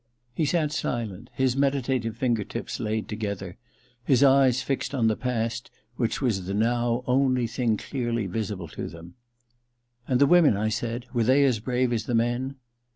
He 0.33 0.45
sat 0.45 0.71
silent, 0.71 1.29
his 1.31 1.55
meditative 1.55 2.17
finger 2.17 2.43
tips 2.43 2.79
laid 2.79 3.07
together, 3.07 3.57
his 4.03 4.23
eyes 4.23 4.63
fixed 4.63 4.95
on 4.95 5.05
the 5.05 5.15
past 5.15 5.69
which 5.95 6.23
was 6.23 6.49
now 6.49 7.01
the 7.05 7.11
only 7.11 7.45
thing 7.45 7.77
clearly 7.77 8.25
visible 8.25 8.67
to 8.69 8.87
them. 8.87 9.13
* 9.63 10.07
And 10.07 10.19
the 10.19 10.25
women 10.25 10.57
}'I 10.57 10.69
said. 10.69 11.05
* 11.09 11.13
Were 11.13 11.23
they 11.23 11.45
as 11.45 11.59
brave 11.59 11.93
as 11.93 12.05
the 12.05 12.15
men 12.15 12.55